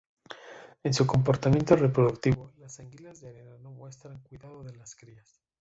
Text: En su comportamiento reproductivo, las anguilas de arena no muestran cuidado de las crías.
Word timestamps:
En 0.83 0.95
su 0.95 1.05
comportamiento 1.05 1.75
reproductivo, 1.75 2.53
las 2.57 2.79
anguilas 2.79 3.21
de 3.21 3.29
arena 3.29 3.59
no 3.59 3.69
muestran 3.69 4.17
cuidado 4.23 4.63
de 4.63 4.75
las 4.75 4.95
crías. 4.95 5.43